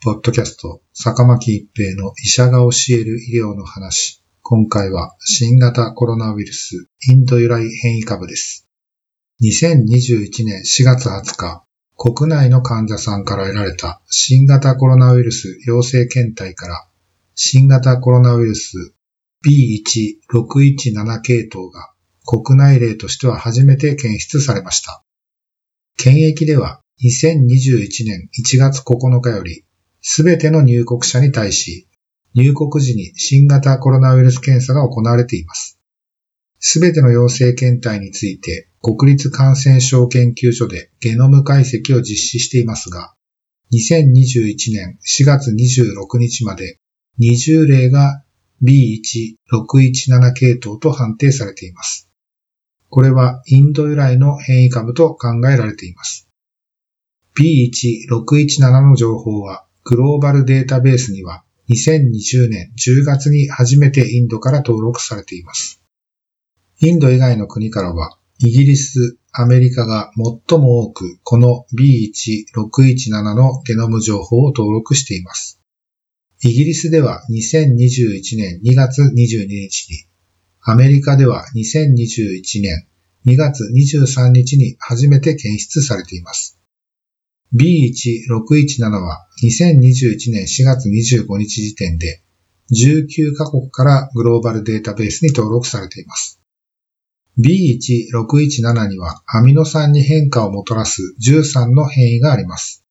[0.00, 4.22] ポッドキャスト、坂巻一平の医者が教える医療の話。
[4.42, 8.68] 今回は新型コロナウイルスインド由来変異株です。
[9.42, 11.64] 2021年4月20日、
[11.96, 16.88] 国内の患者さんから得られた新型コロナウイルス陽性検体から
[17.34, 18.94] 新型コロナウイルス
[19.44, 21.92] B1617 系統が
[22.24, 25.02] 国内例としては初めて検出されました。
[25.96, 29.64] 検疫では2021年1月9日より、
[30.10, 31.86] すべての入国者に対し、
[32.32, 35.78] 入国時に新型コロナウイルス検査が行われています。
[36.58, 43.12] すべての陽性検体について、国立感染症研究所でゲノム解析を実施していますが、
[43.74, 46.78] 2021年4月26日まで
[47.20, 48.24] 20例が
[48.62, 52.08] B1617 系統と判定されています。
[52.88, 56.30] これはインド由来の変異株と考えられています。
[57.38, 65.82] B1617 の情報はグローバルデータベースには2020年10月に初めてインドから登録されています。
[66.82, 75.58] インド以外の国からはイギリス、アメリカが最も多くこの B1617 のゲノム情報を登録しています。
[76.42, 80.04] イギリスでは2021年2月22日に、
[80.60, 82.86] アメリカでは2021年
[83.24, 86.57] 2月23日に初めて検出されています。
[87.54, 92.22] B1617 は2021年4月25日時点で
[92.70, 96.40] 19カ国からグローバルデータベースに登録されています。
[97.38, 102.84] B1617 にはアミノ酸に変化をもたらす13の変異があります。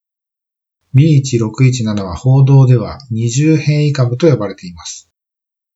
[0.95, 5.09] B1617 は報道では二重変異株と呼ばれています。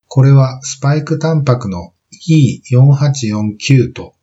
[0.08, 1.94] これはスパイクタンパクの
[2.28, 4.16] E4849 と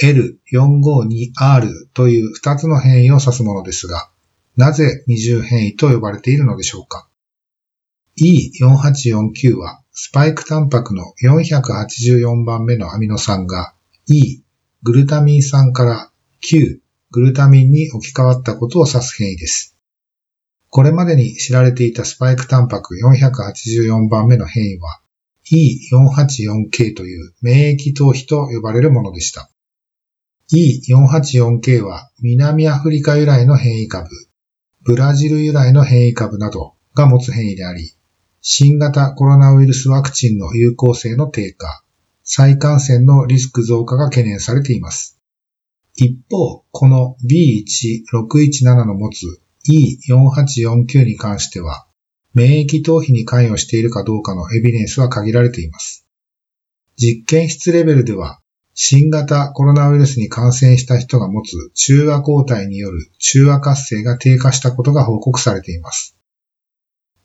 [0.00, 4.10] L452R という2つの変異を指すものですが、
[4.56, 7.08] なぜ二重変異と呼ばれているのでしょうか
[8.18, 13.74] ?E4849 はスパイクタンパクの484番目のアミノ酸が
[14.06, 14.42] E、
[14.82, 16.10] グルタミン酸から
[16.40, 16.80] Q、
[17.10, 19.76] グルタミンに置き換わったことを指す変異です。
[20.68, 25.02] これまでに知られていたスパイクタンパク484番目の変異は
[25.50, 29.51] E484K という免疫逃避と呼ばれるものでした。
[30.54, 34.10] E484K は南アフリカ由来の変異株、
[34.82, 37.96] ブラジル由来の変異株などが持つ変異であり、
[38.42, 41.82] 新型コロナウイルスワクチンの有効性の低下、
[42.22, 45.18] 再感染のリスク増加が懸念されています。
[45.94, 51.86] 一方、この B1617 の持つ E4849 に関しては、
[52.34, 56.06] 免疫逃避に関与しているかどうかのエビデンスは限られています。
[56.98, 58.41] 実験室レベルでは、
[58.74, 66.16] 新型コロナウイルスに感染した人が持つ中和抗体による中和活性が低下したことが報告されています。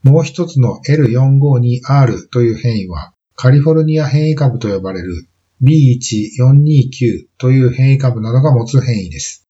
[0.04, 5.28] もう一つの L452R という変異は、カリフォルニア変異株と呼ばれる
[5.64, 9.48] B1429 という変異株などが持つ変異です。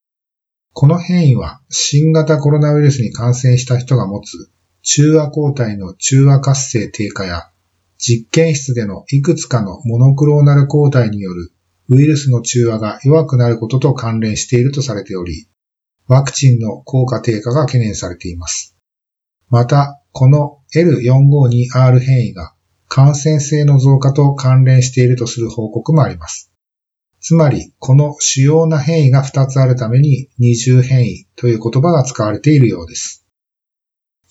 [0.74, 4.52] この変異は新型コロナウイルスに感染した人が持つ
[4.84, 7.50] 中和抗体の中和活性低下や
[7.98, 11.52] 実験室でのいくつかのモノクローナル抗体による
[11.90, 15.48] ウイルスの中和が弱くなることと関連しているとされており、
[16.08, 18.76] ワクチンの効果低下が懸念されています。
[19.50, 22.54] また、この L452R 変異が
[22.90, 26.52] 感染性の増加と関連しているとする報告もあります。
[27.20, 33.26] つまり、この主要な変異が2つあるために二重変異という言葉が使われているようです。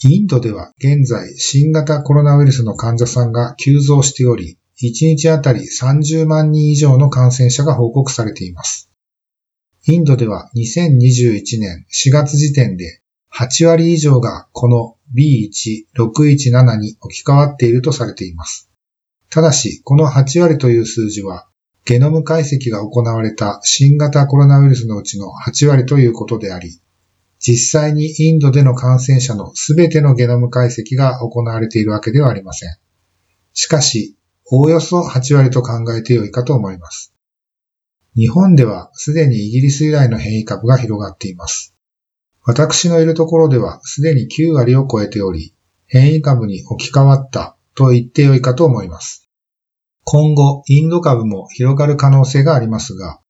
[0.04, 8.90] インドでは現在新型コロナウイルスの患者さんが急増しており、1日あたり30万人以上の感染者が報告されています。
[9.86, 13.00] インドでは2021年4月時点で
[13.32, 18.70] 8割以上がこの B1617 に置き換わっているとされています。
[19.30, 21.48] ただし、この8割という数字は
[21.84, 26.80] ゲノム解析が行われた新型コロナウイルスのうちの8割ということであり、
[27.38, 32.76] 実際にインドでの感染者のすべてのゲノム解析が行われているわけではありません。
[33.52, 34.16] しかし、
[34.48, 37.12] おおよそ8割と考えてよいかと思います。
[38.14, 41.74] 日本ではすでにイギリス由来の変異株が広がっています。
[42.42, 45.52] 私のいるところではすでに9割を超えており、
[45.86, 49.28] 変異株に置き換わったと言ってよいかと思います。
[50.04, 53.20] 今後、インド株も広がる可能性がありますが、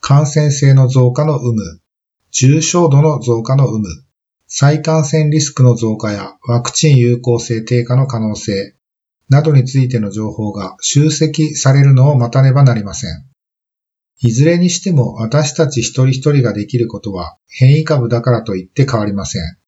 [0.00, 1.80] 感染性の増加の有無、
[2.30, 3.86] 重症度の増加の有無、
[4.46, 8.75] 再感染リスクの増加やワクチン有効性低下の可能性
[9.28, 13.24] などについての情報が集積されるのを待たねばなりません。
[14.20, 19.58] いずれにしても私たち一人一人ができることは変異株だからといって変わりません。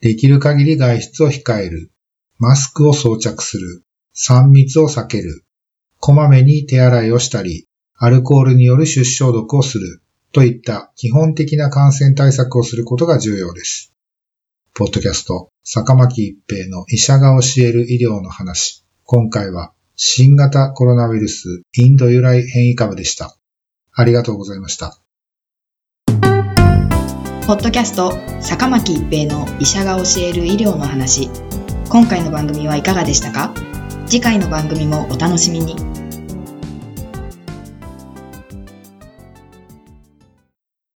[0.00, 1.90] できる限り外出を控える、
[2.38, 3.82] マスクを装着する、
[4.16, 5.44] 3密を避ける、
[5.98, 7.66] こまめに手洗いをしたり、
[7.96, 10.00] アルコールによる出消毒をする
[10.32, 13.89] といった基本的な感染対策をすることが重要です。
[14.72, 18.84] ポッドキャスト、坂巻一平の医者が教える医療の話。
[19.04, 23.36] 今回は新型コロナウイルスインド由来変異株でした。
[23.92, 24.98] ありがとうございました。
[27.46, 31.28] ポッドキャスト、坂巻一平の医者が教える医療の話。
[31.90, 33.52] 今回の番組はいかがでしたか？
[34.06, 35.76] 次回の番組もお楽しみに。